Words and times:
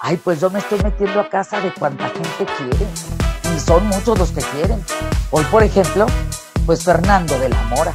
Ay, 0.00 0.16
pues 0.16 0.40
yo 0.40 0.48
me 0.48 0.60
estoy 0.60 0.80
metiendo 0.82 1.20
a 1.20 1.28
casa 1.28 1.60
de 1.60 1.74
cuanta 1.74 2.08
gente 2.08 2.46
quiere. 2.56 2.86
Y 3.54 3.58
son 3.58 3.84
muchos 3.88 4.16
los 4.16 4.30
que 4.30 4.40
quieren. 4.40 4.80
Hoy, 5.30 5.44
por 5.50 5.64
ejemplo, 5.64 6.06
pues 6.66 6.84
Fernando 6.84 7.36
de 7.38 7.48
la 7.48 7.60
Mora, 7.64 7.94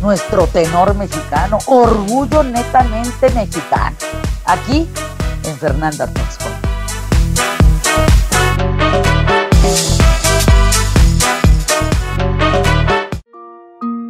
nuestro 0.00 0.46
tenor 0.46 0.94
mexicano, 0.94 1.58
orgullo 1.66 2.44
netamente 2.44 3.28
mexicano. 3.30 3.96
Aquí 4.44 4.88
en 5.44 5.56
Fernanda 5.58 6.06
Texco. 6.06 6.44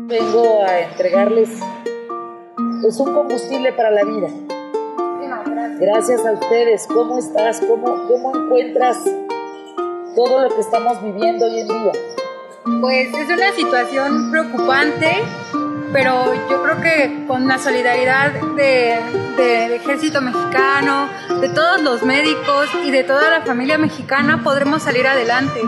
Vengo 0.06 0.64
a 0.66 0.80
entregarles 0.80 1.48
pues 2.82 2.96
un 2.98 3.14
combustible 3.14 3.72
para 3.72 3.90
la 3.90 4.04
vida. 4.04 4.28
Gracias 5.80 6.24
a 6.24 6.32
ustedes. 6.32 6.86
¿Cómo 6.86 7.18
estás? 7.18 7.60
¿Cómo, 7.60 8.06
¿Cómo 8.08 8.36
encuentras 8.36 8.98
todo 10.14 10.42
lo 10.42 10.54
que 10.54 10.60
estamos 10.60 11.02
viviendo 11.02 11.46
hoy 11.46 11.60
en 11.60 11.68
día? 11.68 11.92
Pues 12.80 13.08
es 13.14 13.28
una 13.28 13.52
situación 13.52 14.30
preocupante, 14.30 15.22
pero 15.92 16.32
yo 16.48 16.62
creo 16.62 16.80
que 16.80 17.24
con 17.26 17.48
la 17.48 17.58
solidaridad 17.58 18.32
del 18.56 19.72
ejército 19.72 20.20
mexicano, 20.20 21.08
de 21.40 21.48
todos 21.48 21.82
los 21.82 22.02
médicos 22.02 22.68
y 22.84 22.90
de 22.90 23.02
toda 23.02 23.30
la 23.30 23.42
familia 23.42 23.78
mexicana 23.78 24.42
podremos 24.44 24.82
salir 24.82 25.06
adelante. 25.06 25.60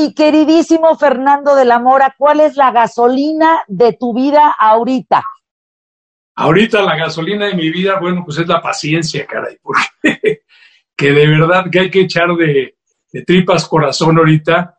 Mi 0.00 0.14
queridísimo 0.14 0.96
Fernando 0.96 1.54
de 1.54 1.66
la 1.66 1.78
Mora, 1.78 2.14
¿cuál 2.16 2.40
es 2.40 2.56
la 2.56 2.70
gasolina 2.72 3.60
de 3.68 3.92
tu 3.92 4.14
vida 4.14 4.56
ahorita? 4.58 5.22
Ahorita 6.36 6.80
la 6.80 6.96
gasolina 6.96 7.48
de 7.48 7.54
mi 7.54 7.68
vida, 7.68 8.00
bueno, 8.00 8.22
pues 8.24 8.38
es 8.38 8.48
la 8.48 8.62
paciencia, 8.62 9.26
caray, 9.26 9.58
porque 9.60 9.82
que 10.96 11.12
de 11.12 11.26
verdad 11.26 11.66
que 11.70 11.80
hay 11.80 11.90
que 11.90 12.00
echar 12.00 12.28
de, 12.34 12.76
tripas 13.26 13.68
corazón 13.68 14.16
ahorita. 14.16 14.78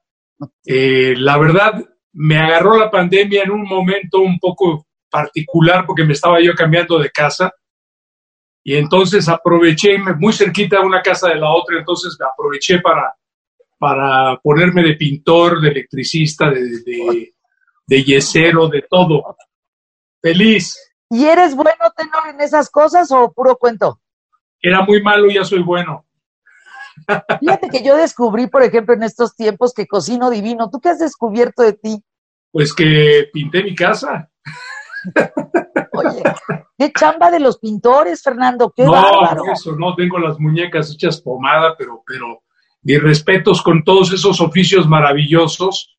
Eh, 0.65 1.13
la 1.15 1.37
verdad, 1.37 1.85
me 2.13 2.39
agarró 2.39 2.79
la 2.79 2.89
pandemia 2.89 3.43
en 3.43 3.51
un 3.51 3.67
momento 3.67 4.21
un 4.21 4.39
poco 4.39 4.87
particular 5.07 5.85
porque 5.85 6.03
me 6.03 6.13
estaba 6.13 6.41
yo 6.41 6.55
cambiando 6.55 6.97
de 6.97 7.11
casa 7.11 7.53
y 8.63 8.75
entonces 8.75 9.29
aproveché, 9.29 9.99
muy 9.99 10.33
cerquita 10.33 10.81
una 10.81 11.03
casa 11.03 11.29
de 11.29 11.35
la 11.35 11.51
otra, 11.51 11.77
entonces 11.77 12.17
aproveché 12.19 12.79
para 12.79 13.15
para 13.81 14.39
ponerme 14.43 14.83
de 14.83 14.93
pintor, 14.93 15.59
de 15.59 15.69
electricista, 15.69 16.51
de, 16.51 17.33
de, 17.87 18.03
yesero, 18.03 18.67
de 18.67 18.83
todo. 18.87 19.35
Feliz. 20.21 20.77
¿Y 21.09 21.25
eres 21.25 21.55
bueno, 21.55 21.91
tenor, 21.97 22.27
en 22.29 22.41
esas 22.41 22.69
cosas 22.69 23.11
o 23.11 23.33
puro 23.33 23.55
cuento? 23.55 23.99
Era 24.61 24.83
muy 24.83 25.01
malo 25.01 25.31
y 25.31 25.33
ya 25.33 25.43
soy 25.43 25.63
bueno. 25.63 26.05
Fíjate 27.39 27.69
que 27.69 27.83
yo 27.83 27.97
descubrí, 27.97 28.45
por 28.45 28.61
ejemplo, 28.61 28.93
en 28.93 29.01
estos 29.01 29.35
tiempos 29.35 29.73
que 29.73 29.87
cocino 29.87 30.29
divino. 30.29 30.69
¿Tú 30.69 30.79
qué 30.79 30.89
has 30.89 30.99
descubierto 30.99 31.63
de 31.63 31.73
ti? 31.73 32.03
Pues 32.51 32.75
que 32.75 33.31
pinté 33.33 33.63
mi 33.63 33.73
casa. 33.73 34.29
Oye, 35.93 36.21
qué 36.77 36.93
chamba 36.93 37.31
de 37.31 37.39
los 37.39 37.57
pintores, 37.57 38.21
Fernando, 38.21 38.71
qué 38.75 38.83
no, 38.83 38.91
bárbaro. 38.91 39.51
eso 39.51 39.75
no, 39.75 39.95
tengo 39.95 40.19
las 40.19 40.39
muñecas 40.39 40.91
hechas 40.91 41.19
pomada, 41.19 41.75
pero, 41.75 42.03
pero 42.05 42.43
mis 42.83 43.01
respetos 43.01 43.61
con 43.61 43.83
todos 43.83 44.11
esos 44.11 44.41
oficios 44.41 44.87
maravillosos 44.87 45.95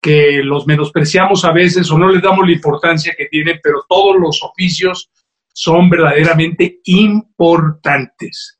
que 0.00 0.40
los 0.42 0.66
menospreciamos 0.66 1.44
a 1.44 1.52
veces 1.52 1.90
o 1.90 1.98
no 1.98 2.08
les 2.08 2.22
damos 2.22 2.46
la 2.46 2.52
importancia 2.52 3.14
que 3.16 3.26
tienen, 3.26 3.60
pero 3.62 3.84
todos 3.88 4.16
los 4.18 4.42
oficios 4.42 5.10
son 5.52 5.90
verdaderamente 5.90 6.80
importantes. 6.84 8.56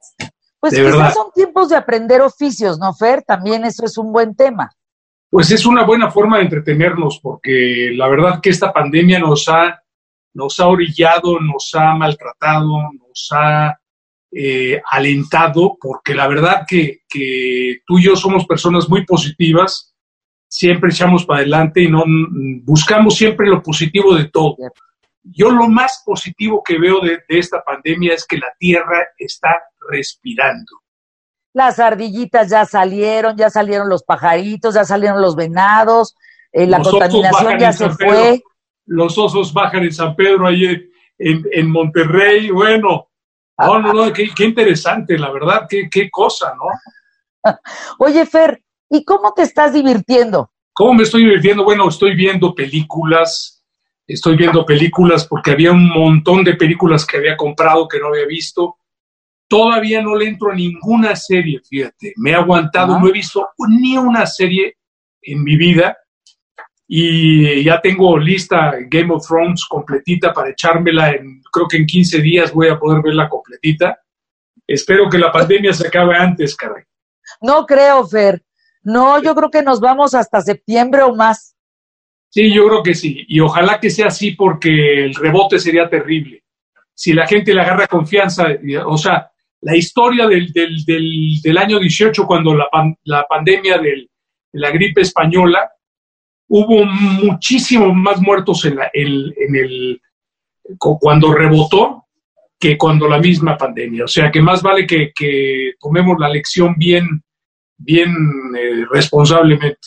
Pues 0.58 0.74
quizás 0.74 1.14
son 1.14 1.32
tiempos 1.34 1.70
de 1.70 1.76
aprender 1.76 2.20
oficios, 2.20 2.78
¿no, 2.78 2.92
Fer? 2.92 3.22
También 3.22 3.64
eso 3.64 3.86
es 3.86 3.96
un 3.96 4.12
buen 4.12 4.34
tema. 4.36 4.70
Pues 5.30 5.50
es 5.50 5.64
una 5.64 5.84
buena 5.84 6.10
forma 6.10 6.36
de 6.36 6.44
entretenernos, 6.44 7.20
porque 7.22 7.92
la 7.94 8.08
verdad 8.08 8.40
que 8.42 8.50
esta 8.50 8.72
pandemia 8.72 9.18
nos 9.20 9.48
ha, 9.48 9.80
nos 10.34 10.60
ha 10.60 10.66
orillado, 10.66 11.40
nos 11.40 11.70
ha 11.74 11.94
maltratado, 11.94 12.66
nos 12.92 13.28
ha 13.32 13.79
eh, 14.32 14.80
alentado, 14.88 15.76
porque 15.80 16.14
la 16.14 16.28
verdad 16.28 16.64
que, 16.68 17.00
tú 17.84 17.98
y 17.98 18.04
yo 18.04 18.14
somos 18.14 18.46
personas 18.46 18.88
muy 18.88 19.04
positivas, 19.04 19.92
siempre 20.46 20.90
echamos 20.90 21.26
para 21.26 21.40
adelante 21.40 21.82
y 21.82 21.90
no 21.90 22.04
buscamos 22.62 23.16
siempre 23.16 23.48
lo 23.48 23.60
positivo 23.60 24.14
de 24.14 24.26
todo. 24.26 24.56
Yo 25.24 25.50
lo 25.50 25.68
más 25.68 26.04
positivo 26.06 26.62
que 26.64 26.78
veo 26.78 27.00
de, 27.00 27.18
esta 27.28 27.60
pandemia 27.64 28.14
es 28.14 28.24
que 28.24 28.38
la 28.38 28.52
Tierra 28.56 29.04
está 29.18 29.50
respirando. 29.90 30.78
Las 31.52 31.80
ardillitas 31.80 32.50
ya 32.50 32.64
salieron, 32.64 33.36
ya 33.36 33.50
salieron 33.50 33.88
los 33.88 34.04
pajaritos, 34.04 34.76
ya 34.76 34.84
salieron 34.84 35.20
los 35.20 35.34
venados, 35.34 36.14
eh, 36.52 36.68
la 36.68 36.80
contaminación 36.80 37.58
ya 37.58 37.72
se 37.72 37.90
fue. 37.90 38.40
Los 38.86 39.18
osos 39.18 39.52
bajan 39.52 39.82
en 39.82 39.92
San 39.92 40.14
Pedro, 40.14 40.46
ahí 40.46 40.66
en, 41.18 41.44
en 41.50 41.70
Monterrey, 41.70 42.50
bueno, 42.50 43.09
no, 43.66 43.78
no, 43.78 43.92
no, 43.92 44.12
qué, 44.12 44.44
interesante, 44.44 45.18
la 45.18 45.30
verdad, 45.30 45.66
qué, 45.68 45.88
qué 45.90 46.10
cosa, 46.10 46.54
¿no? 46.54 47.52
Oye, 47.98 48.26
Fer, 48.26 48.62
¿y 48.88 49.04
cómo 49.04 49.32
te 49.32 49.42
estás 49.42 49.72
divirtiendo? 49.72 50.50
¿Cómo 50.72 50.94
me 50.94 51.02
estoy 51.02 51.24
divirtiendo? 51.24 51.64
Bueno, 51.64 51.88
estoy 51.88 52.14
viendo 52.14 52.54
películas, 52.54 53.62
estoy 54.06 54.36
viendo 54.36 54.64
películas 54.64 55.26
porque 55.26 55.50
había 55.50 55.72
un 55.72 55.88
montón 55.88 56.44
de 56.44 56.54
películas 56.54 57.06
que 57.06 57.18
había 57.18 57.36
comprado 57.36 57.88
que 57.88 57.98
no 57.98 58.08
había 58.08 58.26
visto. 58.26 58.76
Todavía 59.48 60.00
no 60.00 60.14
le 60.16 60.28
entro 60.28 60.52
a 60.52 60.54
ninguna 60.54 61.16
serie, 61.16 61.60
fíjate. 61.68 62.14
Me 62.16 62.30
he 62.30 62.34
aguantado, 62.34 62.98
no 62.98 63.08
he 63.08 63.12
visto 63.12 63.48
ni 63.68 63.96
una 63.96 64.24
serie 64.26 64.76
en 65.22 65.42
mi 65.42 65.56
vida 65.56 65.98
y 66.92 67.62
ya 67.62 67.80
tengo 67.80 68.18
lista 68.18 68.72
Game 68.88 69.14
of 69.14 69.24
Thrones 69.24 69.64
completita 69.64 70.32
para 70.32 70.50
echármela 70.50 71.12
en, 71.12 71.40
creo 71.52 71.68
que 71.68 71.76
en 71.76 71.86
15 71.86 72.20
días 72.20 72.52
voy 72.52 72.66
a 72.66 72.80
poder 72.80 73.00
verla 73.00 73.28
completita. 73.28 74.00
Espero 74.66 75.08
que 75.08 75.16
la 75.16 75.30
pandemia 75.30 75.72
se 75.72 75.86
acabe 75.86 76.16
antes, 76.16 76.56
caray. 76.56 76.82
No 77.42 77.64
creo, 77.64 78.04
Fer. 78.04 78.42
No, 78.82 79.22
yo 79.22 79.36
creo 79.36 79.52
que 79.52 79.62
nos 79.62 79.78
vamos 79.78 80.16
hasta 80.16 80.40
septiembre 80.40 81.02
o 81.02 81.14
más. 81.14 81.54
Sí, 82.28 82.52
yo 82.52 82.66
creo 82.66 82.82
que 82.82 82.94
sí. 82.94 83.24
Y 83.28 83.38
ojalá 83.38 83.78
que 83.78 83.90
sea 83.90 84.08
así 84.08 84.32
porque 84.32 85.04
el 85.04 85.14
rebote 85.14 85.60
sería 85.60 85.88
terrible. 85.88 86.42
Si 86.92 87.12
la 87.12 87.24
gente 87.28 87.54
le 87.54 87.60
agarra 87.60 87.86
confianza, 87.86 88.48
o 88.84 88.98
sea, 88.98 89.30
la 89.60 89.76
historia 89.76 90.26
del, 90.26 90.52
del, 90.52 90.84
del, 91.40 91.56
año 91.56 91.78
18, 91.78 92.26
cuando 92.26 92.52
la, 92.52 92.66
la 93.04 93.26
pandemia 93.28 93.78
de 93.78 94.08
la 94.54 94.72
gripe 94.72 95.02
española, 95.02 95.70
hubo 96.50 96.84
muchísimos 96.84 97.94
más 97.94 98.20
muertos 98.20 98.64
en, 98.64 98.78
en, 98.92 99.56
el 99.56 100.02
cuando 100.78 101.32
rebotó 101.32 102.06
que 102.58 102.76
cuando 102.76 103.08
la 103.08 103.18
misma 103.18 103.56
pandemia. 103.56 104.04
O 104.04 104.08
sea 104.08 104.30
que 104.30 104.42
más 104.42 104.60
vale 104.60 104.86
que, 104.86 105.72
tomemos 105.78 106.18
la 106.18 106.28
lección 106.28 106.74
bien, 106.76 107.22
bien 107.78 108.12
eh, 108.58 108.84
responsablemente. 108.90 109.78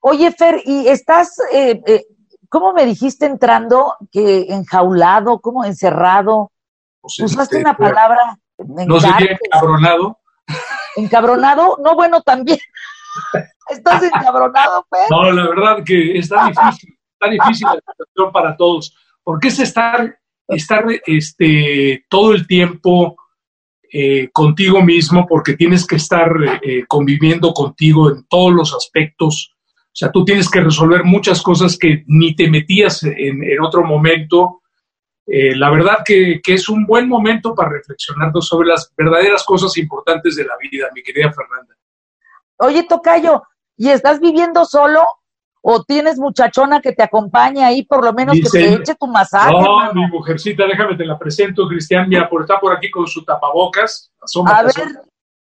Oye, 0.00 0.30
Fer, 0.32 0.60
¿y 0.64 0.88
estás, 0.88 1.38
eh, 1.52 1.80
eh, 1.86 2.04
cómo 2.48 2.74
me 2.74 2.84
dijiste 2.84 3.26
entrando, 3.26 3.96
que 4.12 4.46
enjaulado, 4.48 5.40
como 5.40 5.64
encerrado? 5.64 6.50
Pues, 7.00 7.20
Usaste 7.20 7.56
este, 7.56 7.58
una 7.58 7.76
palabra. 7.76 8.38
No 8.58 9.00
sería 9.00 9.38
encabronado. 9.42 10.18
Encabronado, 10.96 11.78
no, 11.82 11.94
bueno, 11.94 12.20
también. 12.20 12.58
¿Estás 13.70 14.02
encabronado, 14.02 14.86
Fer? 14.90 15.06
No, 15.10 15.32
la 15.32 15.48
verdad 15.48 15.84
que 15.84 16.18
está 16.18 16.46
difícil, 16.46 16.98
está 17.12 17.30
difícil 17.30 17.66
la 17.66 17.92
situación 17.92 18.32
para 18.32 18.56
todos, 18.56 18.96
porque 19.22 19.48
es 19.48 19.58
estar, 19.58 20.18
estar 20.48 20.84
este, 21.06 22.04
todo 22.08 22.32
el 22.32 22.46
tiempo 22.46 23.16
eh, 23.92 24.28
contigo 24.32 24.82
mismo, 24.82 25.26
porque 25.26 25.54
tienes 25.54 25.86
que 25.86 25.96
estar 25.96 26.30
eh, 26.62 26.84
conviviendo 26.86 27.52
contigo 27.52 28.10
en 28.10 28.26
todos 28.26 28.52
los 28.52 28.74
aspectos. 28.74 29.54
O 29.56 29.96
sea, 29.96 30.10
tú 30.10 30.24
tienes 30.24 30.50
que 30.50 30.60
resolver 30.60 31.04
muchas 31.04 31.40
cosas 31.40 31.78
que 31.78 32.02
ni 32.08 32.34
te 32.34 32.50
metías 32.50 33.04
en, 33.04 33.60
otro 33.60 33.84
momento. 33.84 34.62
Eh, 35.24 35.54
la 35.54 35.70
verdad 35.70 35.98
que, 36.04 36.40
que, 36.42 36.54
es 36.54 36.68
un 36.68 36.84
buen 36.84 37.08
momento 37.08 37.54
para 37.54 37.70
reflexionar 37.70 38.32
sobre 38.40 38.68
las 38.68 38.92
verdaderas 38.96 39.44
cosas 39.44 39.76
importantes 39.78 40.34
de 40.36 40.44
la 40.44 40.54
vida, 40.60 40.88
mi 40.92 41.02
querida 41.02 41.32
Fernanda. 41.32 41.73
Oye, 42.58 42.84
Tocayo, 42.84 43.42
¿y 43.76 43.90
estás 43.90 44.20
viviendo 44.20 44.64
solo 44.64 45.04
o 45.62 45.82
tienes 45.82 46.18
muchachona 46.18 46.80
que 46.80 46.92
te 46.92 47.02
acompañe 47.02 47.64
ahí, 47.64 47.84
por 47.84 48.04
lo 48.04 48.12
menos 48.12 48.36
que 48.36 48.50
te 48.50 48.74
eche 48.74 48.94
tu 48.94 49.06
masaje? 49.06 49.52
No, 49.52 49.92
mi 49.94 50.06
mujercita, 50.08 50.66
déjame 50.66 50.96
te 50.96 51.06
la 51.06 51.18
presento, 51.18 51.66
Cristian, 51.66 52.08
mira, 52.08 52.28
por 52.28 52.42
está 52.42 52.60
por 52.60 52.76
aquí 52.76 52.90
con 52.90 53.06
su 53.06 53.24
tapabocas. 53.24 54.12
a 54.46 54.62
ver. 54.62 54.72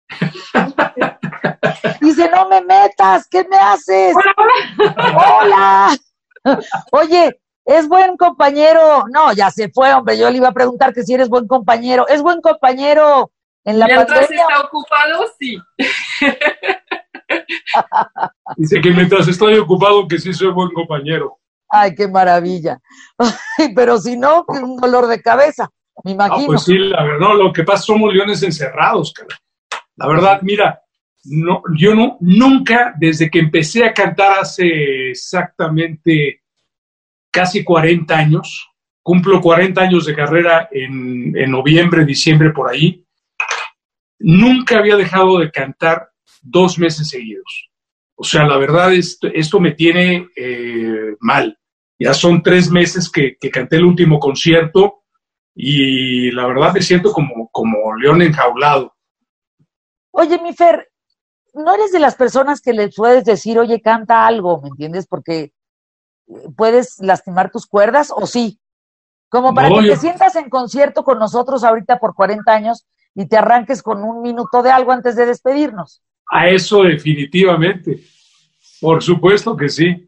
Dice, 2.02 2.30
no 2.30 2.48
me 2.48 2.62
metas, 2.62 3.28
¿qué 3.30 3.46
me 3.50 3.58
haces? 3.58 4.16
Hola. 5.16 5.98
Oye, 6.92 7.40
Es 7.66 7.88
buen 7.88 8.18
compañero. 8.18 9.06
No, 9.10 9.32
ya 9.34 9.50
se 9.50 9.70
fue, 9.70 9.94
hombre. 9.94 10.18
Yo 10.18 10.30
le 10.30 10.38
iba 10.38 10.50
a 10.50 10.54
preguntar 10.54 10.94
que 10.94 11.04
si 11.04 11.14
eres 11.14 11.30
buen 11.30 11.48
compañero. 11.48 12.06
Es 12.08 12.22
buen 12.22 12.42
compañero 12.42 13.32
en 13.64 13.80
la 13.80 13.86
Mientras 13.86 14.20
pandemia. 14.20 14.46
está 14.50 14.66
ocupado, 14.66 15.26
sí. 15.40 15.58
Dice 18.58 18.82
que 18.82 18.92
mientras 18.92 19.28
estoy 19.28 19.56
ocupado, 19.58 20.08
que 20.08 20.20
sí 20.20 20.34
soy 20.34 20.52
buen 20.52 20.70
compañero. 20.72 21.40
Ay, 21.70 21.96
qué 21.96 22.08
maravilla. 22.08 22.80
Ay, 23.18 23.74
Pero 23.76 23.98
si 23.98 24.18
no, 24.18 24.46
que 24.46 24.60
un 24.60 24.78
dolor 24.78 25.08
de 25.08 25.22
cabeza, 25.22 25.70
me 26.04 26.12
Ah, 26.12 26.14
imagino. 26.14 26.48
pues 26.48 26.64
sí, 26.64 26.78
la 26.78 27.04
verdad, 27.04 27.20
no, 27.20 27.34
lo 27.36 27.54
que 27.54 27.64
pasa 27.64 27.84
somos 27.84 28.14
leones 28.14 28.44
encerrados, 28.44 29.14
cara. 29.14 29.36
La 29.96 30.08
verdad, 30.08 30.40
mira, 30.42 30.82
no, 31.26 31.62
yo 31.76 31.96
no, 31.96 32.18
nunca, 32.20 32.94
desde 32.98 33.30
que 33.30 33.40
empecé 33.40 33.86
a 33.86 33.94
cantar 33.94 34.40
hace 34.40 35.10
exactamente 35.12 36.42
casi 37.32 37.64
40 37.64 38.16
años, 38.16 38.70
cumplo 39.02 39.42
40 39.42 39.82
años 39.82 40.06
de 40.06 40.16
carrera 40.16 40.68
en, 40.72 41.36
en 41.38 41.52
noviembre, 41.52 42.06
diciembre, 42.06 42.52
por 42.52 42.70
ahí, 42.70 43.06
nunca 44.20 44.78
había 44.80 44.96
dejado 44.96 45.40
de 45.40 45.52
cantar 45.52 46.10
dos 46.42 46.78
meses 46.80 47.10
seguidos. 47.10 47.70
O 48.16 48.24
sea, 48.24 48.46
la 48.46 48.58
verdad, 48.58 48.94
esto, 48.94 49.28
esto 49.28 49.60
me 49.60 49.72
tiene 49.72 50.28
eh, 50.36 51.16
mal. 51.20 51.58
Ya 52.00 52.14
son 52.14 52.42
tres 52.44 52.70
meses 52.70 53.10
que, 53.10 53.38
que 53.40 53.50
canté 53.50 53.78
el 53.78 53.86
último 53.86 54.20
concierto 54.20 55.04
y 55.56 56.32
la 56.32 56.46
verdad 56.48 56.74
me 56.74 56.82
siento 56.82 57.12
como, 57.12 57.50
como 57.52 57.96
león 57.96 58.22
enjaulado. 58.22 58.94
Oye, 60.12 60.40
mi 60.42 60.54
Fer, 60.54 60.90
no 61.54 61.74
eres 61.74 61.92
de 61.92 62.00
las 62.00 62.16
personas 62.16 62.62
que 62.62 62.74
le 62.74 62.90
puedes 62.90 63.26
decir, 63.26 63.58
oye, 63.60 63.82
canta 63.82 64.26
algo, 64.28 64.62
¿me 64.62 64.70
entiendes? 64.70 65.08
Porque 65.08 65.40
eh, 66.28 66.50
puedes 66.56 67.00
lastimar 67.00 67.52
tus 67.52 67.66
cuerdas, 67.68 68.12
¿o 68.16 68.26
sí? 68.28 68.60
Como 69.30 69.54
para 69.54 69.70
No, 69.70 69.80
que 69.80 69.88
yo- 69.88 69.94
te 69.94 70.00
sientas 70.00 70.36
en 70.36 70.50
concierto 70.50 71.04
con 71.04 71.18
nosotros 71.20 71.64
ahorita 71.64 72.00
por 72.00 72.14
40 72.16 72.52
años 72.54 72.86
y 73.16 73.28
te 73.28 73.38
arranques 73.38 73.82
con 73.82 74.04
un 74.04 74.22
minuto 74.22 74.62
de 74.62 74.72
algo 74.72 74.92
antes 74.92 75.16
de 75.16 75.26
despedirnos. 75.26 76.02
A 76.36 76.50
eso 76.50 76.84
definitivamente. 76.84 78.00
Por 78.82 79.04
supuesto 79.04 79.56
que 79.56 79.70
sí. 79.70 80.08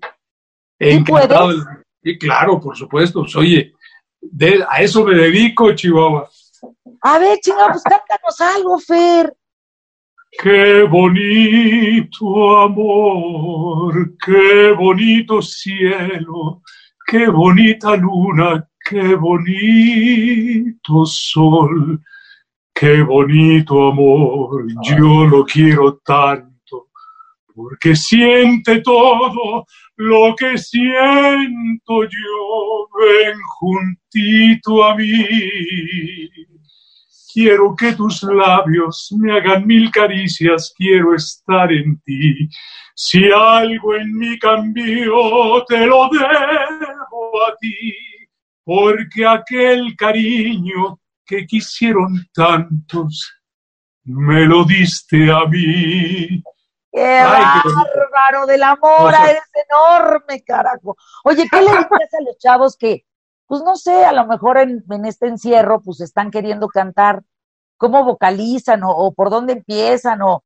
Encantado. 0.79 1.51
Sí, 2.03 2.17
claro, 2.17 2.59
por 2.59 2.75
supuesto. 2.75 3.21
Pues, 3.21 3.35
oye, 3.35 3.73
de- 4.21 4.65
a 4.67 4.81
eso 4.81 5.03
me 5.05 5.15
dedico, 5.15 5.71
Chihuahua. 5.73 6.27
A 7.01 7.19
ver, 7.19 7.37
chinga, 7.39 7.67
pues 7.67 7.83
cántanos 7.83 8.41
algo, 8.41 8.79
Fer. 8.79 9.33
Qué 10.41 10.83
bonito 10.83 12.57
amor, 12.59 14.15
qué 14.25 14.71
bonito 14.71 15.41
cielo, 15.41 16.61
qué 17.07 17.27
bonita 17.29 17.95
luna, 17.95 18.67
qué 18.89 19.15
bonito 19.15 21.05
sol, 21.05 22.01
qué 22.75 23.01
bonito 23.01 23.87
amor, 23.87 24.65
yo 24.83 25.25
lo 25.25 25.45
quiero 25.45 25.97
tanto, 26.03 26.89
porque 27.55 27.95
siente 27.95 28.81
todo 28.81 29.65
lo 29.95 30.35
que 30.35 30.57
siento 30.57 32.03
yo, 32.03 32.89
ven 32.99 33.39
juntito 33.59 34.83
a 34.83 34.95
mí. 34.95 35.25
Quiero 37.33 37.75
que 37.75 37.93
tus 37.93 38.23
labios 38.23 39.13
me 39.17 39.37
hagan 39.37 39.65
mil 39.65 39.89
caricias, 39.89 40.73
quiero 40.77 41.15
estar 41.15 41.71
en 41.71 41.97
ti. 42.01 42.49
Si 42.93 43.23
algo 43.31 43.95
en 43.95 44.17
mí 44.17 44.37
cambió, 44.37 45.63
te 45.67 45.85
lo 45.85 46.09
debo 46.09 47.45
a 47.47 47.55
ti, 47.59 47.93
porque 48.63 49.25
aquel 49.25 49.95
cariño 49.97 50.99
que 51.25 51.45
quisieron 51.45 52.25
tantos, 52.33 53.33
me 54.03 54.45
lo 54.45 54.63
diste 54.65 55.31
a 55.31 55.45
mí. 55.49 56.43
¡Qué 56.91 57.03
Ay, 57.03 57.61
qué 57.63 57.69
bárbaro 57.69 58.45
del 58.45 58.63
amor! 58.63 59.07
O 59.07 59.11
sea- 59.11 59.29
eres 59.31 59.43
enorme, 59.69 60.43
carajo. 60.43 60.95
Oye, 61.23 61.45
¿qué 61.51 61.57
le 61.57 61.67
dices 61.69 62.13
a 62.19 62.23
los 62.23 62.37
chavos 62.37 62.77
que, 62.77 63.05
pues 63.47 63.61
no 63.63 63.75
sé, 63.75 64.05
a 64.05 64.13
lo 64.13 64.25
mejor 64.27 64.57
en, 64.59 64.83
en 64.89 65.05
este 65.05 65.27
encierro, 65.27 65.81
pues 65.81 65.99
están 66.01 66.31
queriendo 66.31 66.67
cantar? 66.67 67.21
¿Cómo 67.77 68.05
vocalizan 68.05 68.83
o, 68.83 68.91
o 68.91 69.13
por 69.13 69.29
dónde 69.29 69.51
empiezan 69.53 70.21
o, 70.21 70.43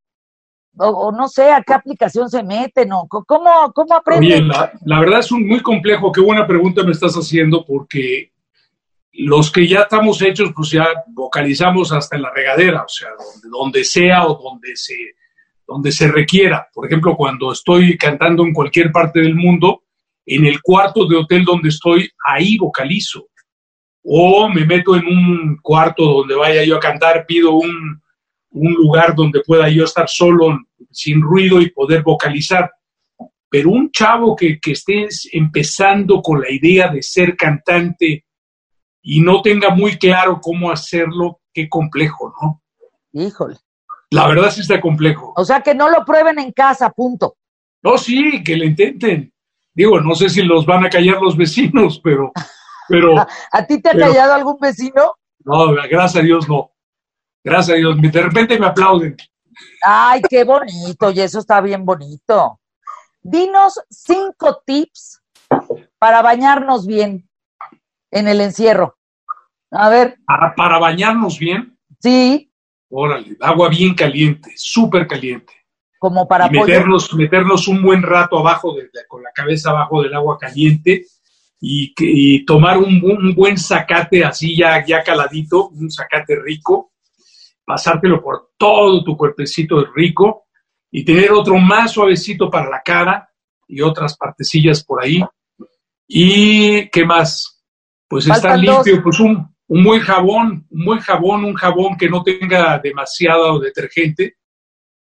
o, 0.77 0.87
o 0.87 1.11
no 1.11 1.27
sé, 1.27 1.51
a 1.51 1.61
qué 1.61 1.73
aplicación 1.73 2.29
se 2.29 2.41
meten 2.41 2.91
o 2.93 3.07
cómo, 3.07 3.71
cómo 3.75 3.93
aprenden? 3.93 4.47
la, 4.47 4.71
la 4.85 4.99
verdad 4.99 5.19
es 5.19 5.31
un 5.31 5.47
muy 5.47 5.61
complejo, 5.61 6.11
qué 6.11 6.21
buena 6.21 6.47
pregunta 6.47 6.83
me 6.83 6.91
estás 6.93 7.13
haciendo, 7.13 7.63
porque 7.63 8.31
los 9.21 9.51
que 9.51 9.67
ya 9.67 9.81
estamos 9.81 10.21
hechos, 10.21 10.51
pues 10.55 10.71
ya 10.71 10.87
vocalizamos 11.07 11.91
hasta 11.91 12.15
en 12.15 12.21
la 12.21 12.31
regadera, 12.33 12.83
o 12.83 12.87
sea, 12.87 13.09
donde, 13.51 13.83
sea 13.83 14.25
o 14.25 14.41
donde 14.41 14.75
se, 14.75 14.95
donde 15.67 15.91
se 15.91 16.07
requiera. 16.07 16.67
Por 16.73 16.87
ejemplo, 16.87 17.15
cuando 17.15 17.51
estoy 17.51 17.97
cantando 17.97 18.43
en 18.43 18.53
cualquier 18.53 18.91
parte 18.91 19.19
del 19.19 19.35
mundo, 19.35 19.83
en 20.25 20.45
el 20.45 20.61
cuarto 20.61 21.05
de 21.05 21.17
hotel 21.17 21.43
donde 21.43 21.69
estoy, 21.69 22.09
ahí 22.25 22.57
vocalizo. 22.57 23.27
O 24.03 24.47
me 24.47 24.65
meto 24.65 24.95
en 24.95 25.05
un 25.05 25.57
cuarto 25.61 26.03
donde 26.05 26.35
vaya 26.35 26.63
yo 26.63 26.77
a 26.77 26.79
cantar, 26.79 27.25
pido 27.25 27.53
un, 27.55 28.01
un 28.51 28.73
lugar 28.73 29.15
donde 29.15 29.41
pueda 29.45 29.67
yo 29.69 29.83
estar 29.83 30.07
solo, 30.07 30.59
sin 30.91 31.21
ruido 31.21 31.61
y 31.61 31.71
poder 31.71 32.03
vocalizar 32.03 32.71
pero 33.49 33.71
un 33.71 33.91
chavo 33.91 34.35
que, 34.35 34.59
que 34.59 34.73
esté 34.73 35.07
empezando 35.33 36.21
con 36.21 36.39
la 36.39 36.51
idea 36.51 36.87
de 36.89 37.01
ser 37.01 37.35
cantante 37.35 38.25
y 39.01 39.21
no 39.21 39.41
tenga 39.41 39.69
muy 39.69 39.97
claro 39.97 40.39
cómo 40.41 40.71
hacerlo, 40.71 41.39
qué 41.53 41.67
complejo, 41.69 42.33
¿no? 42.41 42.61
Híjole. 43.13 43.57
La 44.11 44.27
verdad 44.27 44.49
sí 44.51 44.61
está 44.61 44.81
complejo. 44.81 45.33
O 45.35 45.45
sea, 45.45 45.61
que 45.61 45.75
no 45.75 45.89
lo 45.89 46.03
prueben 46.05 46.39
en 46.39 46.51
casa, 46.51 46.89
punto. 46.89 47.37
No, 47.81 47.97
sí, 47.97 48.43
que 48.43 48.55
le 48.55 48.65
intenten. 48.65 49.31
Digo, 49.73 50.01
no 50.01 50.15
sé 50.15 50.29
si 50.29 50.41
los 50.41 50.65
van 50.65 50.85
a 50.85 50.89
callar 50.89 51.21
los 51.21 51.37
vecinos, 51.37 51.99
pero, 52.03 52.31
pero, 52.87 53.15
¿A 53.51 53.65
ti 53.65 53.81
te 53.81 53.89
ha 53.89 53.93
Pero- 53.93 54.07
callado 54.07 54.33
algún 54.33 54.57
vecino? 54.59 55.15
no, 55.45 55.71
gracias 55.71 56.15
a 56.17 56.21
Dios 56.21 56.49
no. 56.49 56.71
Gracias 57.43 57.75
a 57.75 57.77
Dios. 57.77 57.95
De 58.01 58.21
repente 58.21 58.59
me 58.59 58.65
aplauden. 58.65 59.15
Ay, 59.83 60.21
qué 60.29 60.43
bonito, 60.43 61.11
y 61.11 61.21
eso 61.21 61.39
está 61.39 61.61
bien 61.61 61.85
bonito. 61.85 62.59
Dinos 63.21 63.79
cinco 63.89 64.61
tips 64.65 65.21
para 65.97 66.21
bañarnos 66.21 66.85
bien 66.87 67.28
en 68.11 68.27
el 68.27 68.41
encierro. 68.41 68.97
A 69.71 69.89
ver, 69.89 70.17
Para, 70.25 70.55
para 70.55 70.79
bañarnos 70.79 71.37
bien, 71.37 71.77
sí, 71.99 72.51
órale, 72.89 73.37
agua 73.39 73.69
bien 73.69 73.93
caliente, 73.93 74.51
súper 74.55 75.05
caliente. 75.07 75.53
como 75.99 76.27
para 76.27 76.47
y 76.47 76.51
meternos, 76.51 77.13
meternos 77.13 77.67
un 77.67 77.81
buen 77.83 78.01
rato 78.01 78.39
abajo, 78.39 78.73
de, 78.73 78.83
de- 78.83 79.05
con 79.07 79.21
la 79.21 79.31
cabeza 79.31 79.69
abajo 79.71 80.01
del 80.01 80.13
agua 80.15 80.37
caliente 80.39 81.05
y, 81.61 81.93
que- 81.93 82.09
y 82.11 82.45
tomar 82.45 82.77
un, 82.77 82.99
un 83.03 83.35
buen 83.35 83.57
zacate 83.57 84.23
así 84.23 84.55
ya, 84.57 84.83
ya 84.85 85.03
caladito, 85.03 85.67
un 85.69 85.91
zacate 85.91 86.35
rico, 86.41 86.93
pasártelo 87.65 88.21
por 88.23 88.51
todo 88.57 89.03
tu 89.03 89.15
cuerpecito 89.15 89.85
rico 89.93 90.45
y 90.89 91.05
tener 91.05 91.31
otro 91.31 91.57
más 91.59 91.91
suavecito 91.91 92.49
para 92.49 92.69
la 92.69 92.81
cara 92.81 93.29
y 93.67 93.81
otras 93.81 94.17
partecillas 94.17 94.83
por 94.83 95.03
ahí. 95.03 95.21
¿Y 96.07 96.89
qué 96.89 97.05
más? 97.05 97.58
Pues 98.09 98.25
dos. 98.25 98.43
limpio, 98.59 99.03
pues 99.03 99.19
un, 99.19 99.55
un 99.67 99.83
buen 99.83 100.01
jabón, 100.01 100.65
un 100.71 100.85
buen 100.85 100.99
jabón, 100.99 101.45
un 101.45 101.53
jabón 101.53 101.95
que 101.95 102.09
no 102.09 102.23
tenga 102.23 102.79
demasiado 102.79 103.59
detergente, 103.59 104.37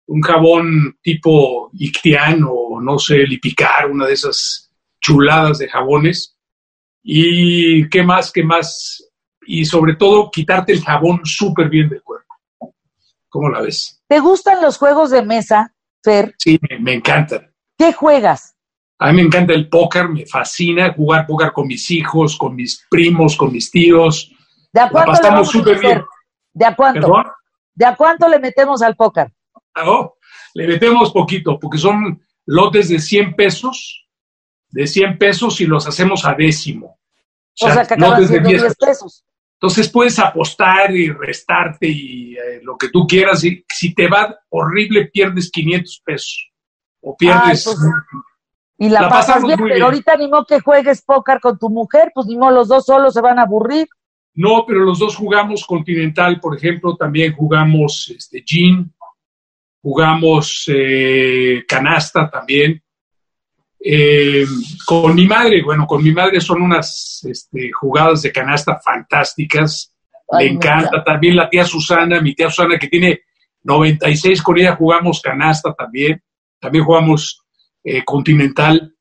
un 0.06 0.20
jabón 0.20 0.98
tipo 1.00 1.70
Ictian 1.72 2.42
o 2.46 2.80
no 2.80 2.98
sé, 2.98 3.18
Lipicar, 3.26 3.90
una 3.90 4.06
de 4.06 4.12
esas 4.12 4.70
chuladas 5.00 5.58
de 5.58 5.68
jabones. 5.68 6.36
Y 7.02 7.88
qué 7.88 8.02
más, 8.02 8.30
qué 8.30 8.44
más. 8.44 9.10
Y 9.46 9.64
sobre 9.64 9.96
todo 9.96 10.30
quitarte 10.30 10.72
el 10.72 10.84
jabón 10.84 11.22
súper 11.24 11.70
bien 11.70 11.88
del 11.88 12.02
cuerpo. 12.02 12.34
¿Cómo 13.28 13.48
la 13.48 13.62
ves? 13.62 14.02
¿Te 14.06 14.20
gustan 14.20 14.60
los 14.60 14.76
juegos 14.76 15.10
de 15.10 15.22
mesa, 15.22 15.74
Fer? 16.04 16.34
Sí, 16.38 16.60
me, 16.68 16.78
me 16.78 16.92
encantan. 16.92 17.50
¿Qué 17.78 17.94
juegas? 17.94 18.51
A 19.02 19.08
mí 19.08 19.14
me 19.14 19.22
encanta 19.22 19.52
el 19.52 19.68
póker, 19.68 20.08
me 20.08 20.24
fascina 20.26 20.94
jugar 20.94 21.26
póker 21.26 21.50
con 21.50 21.66
mis 21.66 21.90
hijos, 21.90 22.38
con 22.38 22.54
mis 22.54 22.86
primos, 22.88 23.36
con 23.36 23.50
mis 23.50 23.68
tíos. 23.68 24.30
¿De 24.72 24.80
a 24.80 24.88
cuánto 24.88 25.20
le 25.20 25.28
vamos 25.28 25.54
a 25.56 25.62
bien. 25.80 26.04
¿De 26.52 26.64
a 26.64 26.76
cuánto? 26.76 27.00
¿Perdón? 27.00 27.24
¿De 27.74 27.84
a 27.84 27.96
cuánto 27.96 28.28
le 28.28 28.38
metemos 28.38 28.80
al 28.80 28.94
póker? 28.94 29.32
Ah, 29.74 29.90
oh, 29.90 30.18
le 30.54 30.68
metemos 30.68 31.10
poquito, 31.10 31.58
porque 31.58 31.78
son 31.78 32.22
lotes 32.46 32.90
de 32.90 33.00
100 33.00 33.34
pesos, 33.34 34.06
de 34.70 34.86
100 34.86 35.18
pesos 35.18 35.60
y 35.60 35.66
los 35.66 35.84
hacemos 35.88 36.24
a 36.24 36.34
décimo. 36.34 37.00
O 37.60 37.72
sea, 37.72 37.84
que 37.84 37.96
lotes 37.96 38.28
de 38.28 38.34
siendo 38.34 38.48
10 38.50 38.62
10 38.62 38.76
pesos. 38.76 39.24
Entonces 39.54 39.88
puedes 39.88 40.16
apostar 40.20 40.94
y 40.94 41.10
restarte 41.10 41.88
y 41.88 42.36
eh, 42.36 42.60
lo 42.62 42.76
que 42.76 42.88
tú 42.88 43.04
quieras. 43.04 43.42
Y 43.42 43.64
si 43.68 43.92
te 43.94 44.06
va 44.06 44.38
horrible, 44.50 45.06
pierdes 45.06 45.50
500 45.50 46.02
pesos. 46.04 46.52
O 47.00 47.16
pierdes. 47.16 47.64
Pues, 47.64 47.78
Y 48.78 48.88
la, 48.88 49.08
pasas 49.08 49.42
bien, 49.42 49.58
pero 49.62 49.84
ahorita 49.84 50.16
ni 50.16 50.28
modo 50.28 50.44
que 50.44 50.60
juegues 50.60 51.02
póker 51.02 51.40
con 51.40 51.58
tu 51.58 51.70
mujer, 51.70 52.10
pues 52.14 52.26
ni 52.26 52.36
modo 52.36 52.50
los 52.50 52.68
dos 52.68 52.84
solos 52.84 53.14
se 53.14 53.20
van 53.20 53.38
a 53.38 53.42
aburrir. 53.42 53.86
No, 54.34 54.64
pero 54.66 54.80
los 54.80 54.98
dos 54.98 55.14
jugamos 55.14 55.64
Continental, 55.66 56.40
por 56.40 56.56
ejemplo, 56.56 56.96
también 56.96 57.34
jugamos 57.34 58.12
este, 58.16 58.42
Gin, 58.44 58.92
jugamos 59.82 60.64
eh, 60.68 61.64
canasta 61.68 62.30
también. 62.30 62.82
Eh, 63.84 64.46
con 64.86 65.14
mi 65.14 65.26
madre, 65.26 65.62
bueno, 65.62 65.86
con 65.86 66.02
mi 66.02 66.12
madre 66.12 66.40
son 66.40 66.62
unas 66.62 67.20
este, 67.28 67.70
jugadas 67.72 68.22
de 68.22 68.32
canasta 68.32 68.80
fantásticas. 68.82 69.94
Le 70.38 70.46
encanta. 70.46 71.04
También 71.04 71.36
la 71.36 71.50
tía 71.50 71.64
Susana, 71.64 72.20
mi 72.20 72.34
tía 72.34 72.48
Susana 72.48 72.78
que 72.78 72.88
tiene 72.88 73.20
96, 73.64 74.40
con 74.42 74.58
ella 74.58 74.76
jugamos 74.76 75.20
canasta 75.20 75.74
también. 75.74 76.22
También 76.58 76.84
jugamos 76.84 77.42
eh, 77.84 78.04
continental. 78.04 78.94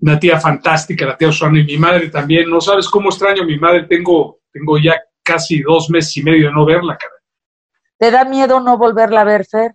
Una 0.00 0.18
tía 0.18 0.40
fantástica, 0.40 1.06
la 1.06 1.16
tía 1.16 1.30
Susana 1.30 1.60
y 1.60 1.64
mi 1.64 1.76
madre 1.76 2.08
también. 2.08 2.50
No 2.50 2.60
sabes 2.60 2.88
cómo 2.88 3.10
extraño 3.10 3.42
a 3.42 3.46
mi 3.46 3.58
madre. 3.58 3.84
Tengo, 3.84 4.40
tengo 4.52 4.78
ya 4.78 5.00
casi 5.22 5.60
dos 5.60 5.90
meses 5.90 6.16
y 6.16 6.22
medio 6.22 6.48
de 6.48 6.52
no 6.52 6.64
verla, 6.64 6.96
cara. 6.96 7.14
¿Te 7.98 8.10
da 8.10 8.24
miedo 8.24 8.58
no 8.60 8.76
volverla 8.76 9.20
a 9.20 9.24
ver, 9.24 9.44
Fer? 9.44 9.74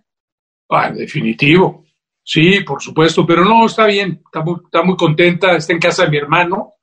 Ah, 0.68 0.90
definitivo. 0.90 1.84
Sí, 2.22 2.60
por 2.60 2.82
supuesto, 2.82 3.24
pero 3.26 3.42
no, 3.42 3.64
está 3.64 3.86
bien, 3.86 4.20
está 4.22 4.42
muy, 4.42 4.56
está 4.62 4.82
muy 4.82 4.96
contenta, 4.96 5.56
está 5.56 5.72
en 5.72 5.78
casa 5.78 6.04
de 6.04 6.10
mi 6.10 6.18
hermano, 6.18 6.74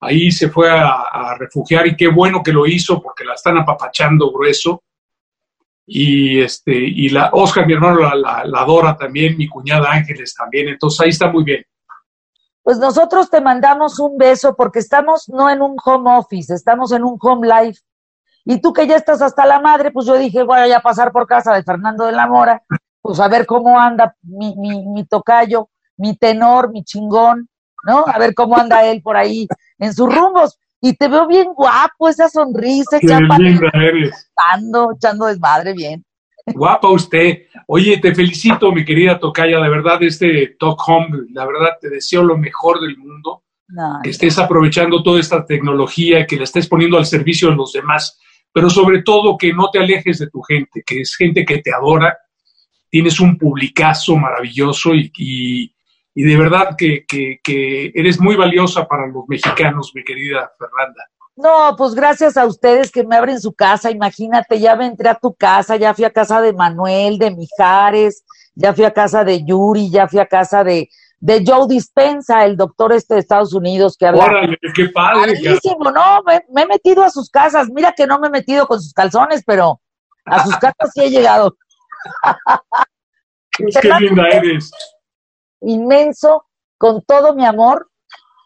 ahí 0.00 0.32
se 0.32 0.48
fue 0.48 0.70
a, 0.70 1.36
refugiar 1.38 1.86
y 1.86 1.96
qué 1.96 2.08
bueno 2.08 2.42
que 2.42 2.52
lo 2.52 2.66
hizo 2.66 3.02
porque 3.02 3.24
la 3.24 3.34
están 3.34 3.58
apapachando 3.58 4.32
grueso 4.32 4.82
y 5.92 6.40
este 6.40 6.72
y 6.72 7.08
la 7.08 7.30
Oscar 7.32 7.66
mi 7.66 7.72
hermano 7.72 7.98
la, 8.14 8.44
adora 8.60 8.96
también 8.96 9.36
mi 9.36 9.48
cuñada 9.48 9.90
Ángeles 9.90 10.32
también. 10.34 10.68
Entonces 10.68 11.00
ahí 11.00 11.08
está 11.08 11.28
muy 11.32 11.42
bien. 11.42 11.64
Pues 12.62 12.78
nosotros 12.78 13.28
te 13.28 13.40
mandamos 13.40 13.98
un 13.98 14.16
beso 14.16 14.54
porque 14.54 14.78
estamos 14.78 15.28
no 15.28 15.50
en 15.50 15.60
un 15.60 15.76
home 15.84 16.16
office 16.16 16.54
estamos 16.54 16.92
en 16.92 17.02
un 17.02 17.18
home 17.20 17.48
life. 17.48 17.80
Y 18.44 18.60
tú 18.60 18.72
que 18.72 18.86
ya 18.86 18.94
estás 18.94 19.20
hasta 19.20 19.44
la 19.46 19.58
madre 19.58 19.90
pues 19.90 20.06
yo 20.06 20.16
dije 20.16 20.44
voy 20.44 20.70
a 20.70 20.78
pasar 20.78 21.10
por 21.10 21.26
casa 21.26 21.52
de 21.54 21.64
Fernando 21.64 22.06
de 22.06 22.12
la 22.12 22.28
Mora 22.28 22.62
pues 23.02 23.18
a 23.18 23.26
ver 23.26 23.44
cómo 23.44 23.76
anda 23.76 24.14
mi, 24.22 24.54
mi, 24.56 24.86
mi 24.86 25.04
tocayo 25.06 25.70
mi 25.96 26.16
tenor 26.16 26.70
mi 26.70 26.84
chingón 26.84 27.48
no 27.84 28.04
a 28.06 28.16
ver 28.18 28.32
cómo 28.34 28.56
anda 28.56 28.84
él 28.84 29.02
por 29.02 29.16
ahí 29.16 29.48
en 29.78 29.92
sus 29.92 30.14
rumbos 30.14 30.56
y 30.80 30.94
te 30.94 31.08
veo 31.08 31.26
bien 31.26 31.52
guapo, 31.54 32.08
esa 32.08 32.28
sonrisa, 32.28 32.98
Qué 32.98 33.06
linda 33.06 33.70
eres. 33.74 34.30
Echando, 34.32 34.92
echando 34.96 35.26
desmadre 35.26 35.74
bien. 35.74 36.04
Guapa 36.46 36.88
usted. 36.88 37.42
Oye, 37.66 37.98
te 37.98 38.14
felicito, 38.14 38.72
mi 38.72 38.84
querida 38.84 39.18
Tocaya, 39.18 39.60
de 39.60 39.68
verdad, 39.68 40.02
este 40.02 40.56
Talk 40.58 40.80
Home, 40.88 41.26
la 41.32 41.46
verdad, 41.46 41.70
te 41.80 41.90
deseo 41.90 42.22
lo 42.22 42.36
mejor 42.36 42.80
del 42.80 42.96
mundo. 42.96 43.44
que 44.02 44.10
estés 44.10 44.38
aprovechando 44.38 45.02
toda 45.02 45.20
esta 45.20 45.44
tecnología, 45.44 46.26
que 46.26 46.36
la 46.36 46.44
estés 46.44 46.66
poniendo 46.66 46.98
al 46.98 47.06
servicio 47.06 47.50
de 47.50 47.56
los 47.56 47.72
demás, 47.72 48.18
pero 48.52 48.68
sobre 48.68 49.02
todo 49.02 49.36
que 49.38 49.52
no 49.52 49.70
te 49.70 49.78
alejes 49.78 50.18
de 50.18 50.28
tu 50.28 50.40
gente, 50.42 50.82
que 50.84 51.02
es 51.02 51.14
gente 51.14 51.44
que 51.44 51.58
te 51.58 51.72
adora. 51.72 52.18
Tienes 52.88 53.20
un 53.20 53.38
publicazo 53.38 54.16
maravilloso 54.16 54.94
y 54.94 55.12
y 55.16 55.72
de 56.22 56.36
verdad 56.36 56.76
que, 56.76 57.04
eres 57.94 58.20
muy 58.20 58.36
valiosa 58.36 58.86
para 58.86 59.06
los 59.06 59.24
mexicanos, 59.28 59.92
mi 59.94 60.04
querida 60.04 60.50
Fernanda. 60.58 61.04
No, 61.36 61.74
pues 61.76 61.94
gracias 61.94 62.36
a 62.36 62.44
ustedes 62.44 62.90
que 62.90 63.04
me 63.04 63.16
abren 63.16 63.40
su 63.40 63.54
casa. 63.54 63.90
Imagínate, 63.90 64.60
ya 64.60 64.76
me 64.76 64.86
entré 64.86 65.08
a 65.08 65.14
tu 65.14 65.34
casa, 65.34 65.76
ya 65.76 65.94
fui 65.94 66.04
a 66.04 66.10
casa 66.10 66.40
de 66.42 66.52
Manuel, 66.52 67.18
de 67.18 67.30
Mijares, 67.30 68.24
ya 68.54 68.74
fui 68.74 68.84
a 68.84 68.92
casa 68.92 69.24
de 69.24 69.42
Yuri, 69.44 69.90
ya 69.90 70.06
fui 70.06 70.18
a 70.18 70.26
casa 70.26 70.62
de, 70.64 70.90
de 71.18 71.42
Joe 71.46 71.66
Dispensa, 71.66 72.44
el 72.44 72.56
doctor 72.56 72.92
este 72.92 73.14
de 73.14 73.20
Estados 73.20 73.54
Unidos 73.54 73.96
que 73.96 74.06
habla. 74.06 74.24
Órale, 74.24 74.58
qué 74.74 74.88
padre. 74.88 75.40
No, 75.94 76.22
me, 76.26 76.44
me, 76.52 76.62
he 76.62 76.66
metido 76.66 77.02
a 77.02 77.10
sus 77.10 77.30
casas. 77.30 77.68
Mira 77.70 77.92
que 77.96 78.06
no 78.06 78.18
me 78.18 78.26
he 78.26 78.30
metido 78.30 78.66
con 78.66 78.80
sus 78.80 78.92
calzones, 78.92 79.42
pero 79.46 79.80
a 80.26 80.44
sus 80.44 80.56
casas 80.56 80.90
sí 80.92 81.02
he 81.02 81.10
llegado. 81.10 81.56
Pues 83.58 83.76
qué 83.82 83.90
linda 84.00 84.26
eres 84.28 84.70
inmenso, 85.60 86.44
con 86.78 87.02
todo 87.02 87.34
mi 87.34 87.44
amor, 87.44 87.90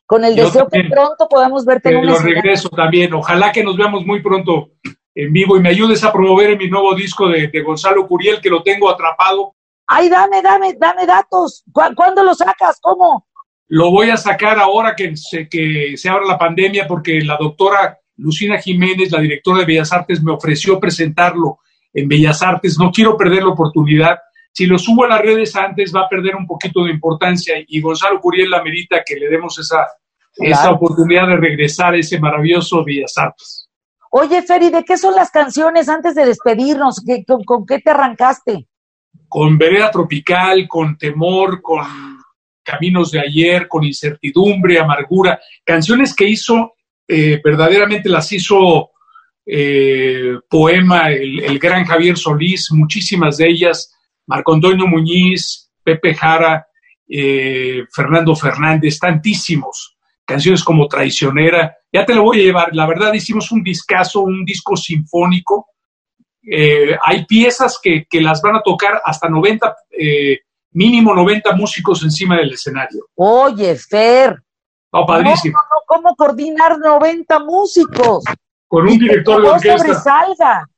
con 0.06 0.24
el 0.24 0.36
deseo 0.36 0.68
que 0.68 0.84
pronto 0.90 1.28
podamos 1.28 1.64
verte 1.64 1.90
en 1.90 2.06
Lo 2.06 2.18
regreso 2.18 2.68
también. 2.68 3.14
Ojalá 3.14 3.52
que 3.52 3.64
nos 3.64 3.76
veamos 3.76 4.04
muy 4.04 4.22
pronto 4.22 4.70
en 5.14 5.32
vivo 5.32 5.56
y 5.56 5.60
me 5.60 5.70
ayudes 5.70 6.02
a 6.04 6.12
promover 6.12 6.58
mi 6.58 6.68
nuevo 6.68 6.94
disco 6.94 7.28
de, 7.28 7.50
Gonzalo 7.62 8.06
Curiel, 8.06 8.40
que 8.40 8.50
lo 8.50 8.62
tengo 8.62 8.90
atrapado. 8.90 9.54
Ay, 9.86 10.08
dame, 10.08 10.42
dame, 10.42 10.74
dame 10.74 11.06
datos. 11.06 11.64
¿Cuándo 11.72 12.22
lo 12.22 12.34
sacas? 12.34 12.78
¿Cómo? 12.80 13.26
Lo 13.68 13.90
voy 13.90 14.10
a 14.10 14.16
sacar 14.16 14.58
ahora 14.58 14.94
que 14.94 15.16
se, 15.16 15.48
que 15.48 15.94
se 15.96 16.08
abra 16.08 16.26
la 16.26 16.38
pandemia 16.38 16.86
porque 16.86 17.20
la 17.20 17.36
doctora 17.38 17.98
Lucina 18.16 18.58
Jiménez, 18.58 19.10
la 19.10 19.20
directora 19.20 19.60
de 19.60 19.66
Bellas 19.66 19.92
Artes, 19.92 20.22
me 20.22 20.32
ofreció 20.32 20.78
presentarlo 20.78 21.58
en 21.92 22.08
Bellas 22.08 22.42
Artes. 22.42 22.78
No 22.78 22.90
quiero 22.90 23.16
perder 23.16 23.42
la 23.42 23.50
oportunidad 23.50 24.18
si 24.54 24.66
lo 24.66 24.78
subo 24.78 25.04
a 25.04 25.08
las 25.08 25.20
redes 25.20 25.56
antes 25.56 25.92
va 25.92 26.02
a 26.02 26.08
perder 26.08 26.36
un 26.36 26.46
poquito 26.46 26.84
de 26.84 26.92
importancia 26.92 27.56
y 27.66 27.80
Gonzalo 27.80 28.20
Curiel 28.20 28.50
la 28.50 28.62
medita 28.62 29.02
que 29.04 29.16
le 29.16 29.28
demos 29.28 29.58
esa, 29.58 29.84
esa 30.36 30.70
oportunidad 30.70 31.26
de 31.26 31.36
regresar 31.36 31.94
a 31.94 31.96
ese 31.98 32.20
maravilloso 32.20 32.84
Bellas 32.84 33.18
Artes. 33.18 33.68
Oye, 34.10 34.42
Feri, 34.42 34.70
¿de 34.70 34.84
qué 34.84 34.96
son 34.96 35.16
las 35.16 35.32
canciones 35.32 35.88
antes 35.88 36.14
de 36.14 36.24
despedirnos? 36.24 37.02
con, 37.44 37.66
qué 37.66 37.80
te 37.80 37.90
arrancaste? 37.90 38.68
Con 39.26 39.58
Vereda 39.58 39.90
Tropical, 39.90 40.68
con 40.68 40.96
Temor, 40.96 41.60
con 41.60 41.84
Caminos 42.62 43.10
de 43.10 43.18
Ayer, 43.18 43.66
con 43.66 43.82
Incertidumbre, 43.82 44.78
Amargura, 44.78 45.40
canciones 45.64 46.14
que 46.14 46.28
hizo, 46.28 46.74
eh, 47.08 47.40
verdaderamente 47.42 48.08
las 48.08 48.30
hizo 48.30 48.90
eh, 49.44 50.38
poema 50.48 51.10
el, 51.10 51.42
el 51.42 51.58
gran 51.58 51.84
Javier 51.84 52.16
Solís, 52.16 52.70
muchísimas 52.70 53.38
de 53.38 53.48
ellas 53.48 53.90
Marco 54.26 54.54
Antonio 54.54 54.86
Muñiz, 54.86 55.70
Pepe 55.82 56.14
Jara, 56.14 56.66
eh, 57.08 57.84
Fernando 57.92 58.34
Fernández, 58.34 58.98
tantísimos. 58.98 59.96
Canciones 60.24 60.64
como 60.64 60.88
Traicionera. 60.88 61.76
Ya 61.92 62.06
te 62.06 62.14
lo 62.14 62.22
voy 62.22 62.40
a 62.40 62.44
llevar. 62.44 62.68
La 62.72 62.86
verdad, 62.86 63.12
hicimos 63.12 63.52
un 63.52 63.62
discazo, 63.62 64.22
un 64.22 64.44
disco 64.44 64.74
sinfónico. 64.76 65.68
Eh, 66.42 66.96
hay 67.02 67.26
piezas 67.26 67.78
que, 67.82 68.06
las 68.20 68.40
van 68.40 68.56
a 68.56 68.62
tocar 68.62 69.00
hasta 69.04 69.28
90, 69.28 69.76
eh, 69.90 70.40
mínimo 70.72 71.14
90 71.14 71.54
músicos 71.54 72.02
encima 72.02 72.38
del 72.38 72.52
escenario. 72.52 73.06
Oye, 73.16 73.76
Fer. 73.76 74.42
Oh, 74.90 75.04
padrísimo. 75.04 75.58
¿Cómo 75.86 76.14
coordinar 76.16 76.78
90 76.78 77.38
músicos? 77.40 78.24
Con 78.66 78.88
un 78.88 78.98
director 78.98 79.42
de 79.42 79.48
orquesta. 79.48 79.78
sobresalga. 79.78 80.68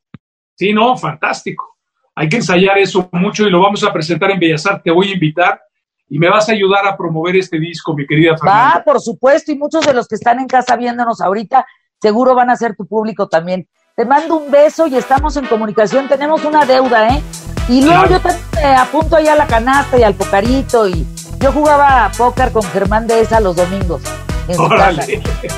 Sí, 0.55 0.73
no, 0.73 0.97
fantástico. 0.97 1.76
Hay 2.19 2.31
que 2.31 2.37
ensayar 2.37 2.79
eso 2.79 3.09
mucho 3.13 3.47
y 3.47 3.51
lo 3.51 3.61
vamos 3.61 3.85
a 3.85 3.93
presentar 3.93 4.31
en 4.31 4.41
Bellas 4.41 4.65
Artes. 4.67 4.85
Te 4.85 4.91
voy 4.91 5.11
a 5.11 5.13
invitar 5.13 5.61
y 6.09 6.19
me 6.19 6.31
vas 6.31 6.49
a 6.49 6.53
ayudar 6.53 6.87
a 6.87 6.97
promover 6.97 7.37
este 7.37 7.59
disco, 7.59 7.95
mi 7.95 8.07
querida 8.07 8.37
Fernanda. 8.39 8.79
Va, 8.79 8.85
por 8.85 9.01
supuesto, 9.01 9.53
y 9.53 9.59
muchos 9.59 9.85
de 9.85 9.93
los 9.93 10.09
que 10.09 10.15
están 10.15 10.41
en 10.41 10.47
casa 10.47 10.77
viéndonos 10.77 11.21
ahorita 11.21 11.67
seguro 12.01 12.35
van 12.35 12.49
a 12.49 12.57
ser 12.57 12.75
tu 12.75 12.87
público 12.87 13.29
también. 13.29 13.69
Te 13.95 14.07
mando 14.07 14.37
un 14.39 14.51
beso 14.51 14.87
y 14.87 14.97
estamos 14.97 15.37
en 15.37 15.47
comunicación. 15.47 16.09
Tenemos 16.09 16.43
una 16.45 16.65
deuda, 16.65 17.09
¿eh? 17.09 17.23
Y 17.69 17.85
luego 17.85 18.07
yo 18.07 18.21
también 18.21 18.45
me 18.55 18.75
apunto 18.77 19.17
ahí 19.17 19.29
a 19.29 19.37
la 19.37 19.47
canasta 19.47 19.99
y 19.99 20.03
al 20.03 20.15
pocarito 20.15 20.89
y 20.89 21.07
yo 21.39 21.53
jugaba 21.53 22.11
póker 22.17 22.51
con 22.51 22.63
Germán 22.63 23.07
de 23.07 23.21
esa 23.21 23.41
los 23.41 23.57
domingos 23.57 24.01
en 24.49 24.55
su 24.55 24.69
casa, 24.69 25.03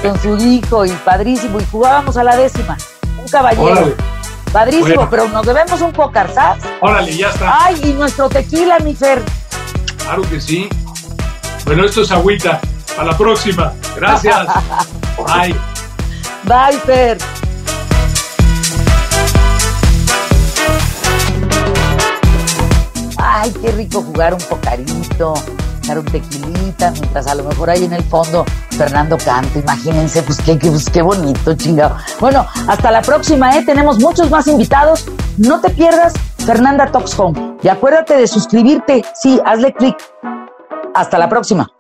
con 0.03 0.19
su 0.19 0.37
hijo 0.39 0.87
y 0.87 0.91
padrísimo 0.91 1.61
y 1.61 1.65
jugábamos 1.67 2.17
a 2.17 2.25
la 2.25 2.37
décima. 2.37 2.77
Un 3.21 3.29
caballero. 3.29 3.95
Padrísimo, 4.53 5.09
pero 5.11 5.29
nos 5.29 5.47
debemos 5.47 5.81
un 5.81 5.93
pócar, 5.93 6.33
¿sabes? 6.33 6.65
Órale, 6.81 7.17
ya 7.17 7.31
está. 7.31 7.65
Ay, 7.65 7.81
y 7.85 7.93
nuestro 7.93 8.29
tequila, 8.29 8.79
mi 8.81 8.95
Fer. 8.95 9.23
Claro 9.99 10.23
que 10.23 10.41
sí. 10.41 10.69
Bueno, 11.65 11.85
esto 11.85 12.03
es 12.03 12.11
agüita. 12.11 12.61
A 12.99 13.05
la 13.05 13.17
próxima. 13.17 13.73
Gracias. 13.95 14.47
Bye. 15.19 15.55
Bye, 16.45 16.79
Fer. 16.85 17.19
Ay, 23.19 23.53
qué 23.61 23.73
rico 23.73 24.03
jugar 24.03 24.35
un 24.35 24.41
pocarito 24.41 25.35
un 25.97 26.05
tequilita, 26.05 26.91
mientras 26.91 27.29
a 27.29 27.37
lo 27.37 27.45
mejor 27.45 27.71
ahí 27.71 27.85
en 27.85 27.93
el 27.93 28.03
fondo 28.03 28.45
Fernando 28.71 29.17
canta, 29.17 29.59
imagínense, 29.59 30.23
pues 30.23 30.39
pues 30.45 30.91
qué 30.91 31.03
bonito, 31.03 31.55
chingado. 31.55 31.97
Bueno, 32.21 32.47
hasta 32.67 32.91
la 32.91 33.03
próxima, 33.03 33.57
¿eh? 33.57 33.65
Tenemos 33.65 33.99
muchos 33.99 34.31
más 34.31 34.47
invitados. 34.49 35.07
No 35.37 35.61
te 35.61 35.71
pierdas 35.71 36.15
Fernanda 36.45 36.91
Talks 36.91 37.19
Home. 37.19 37.57
Y 37.63 37.69
acuérdate 37.69 38.17
de 38.17 38.27
suscribirte. 38.27 39.05
Sí, 39.15 39.41
hazle 39.45 39.73
clic. 39.73 39.97
Hasta 40.95 41.19
la 41.19 41.29
próxima. 41.29 41.71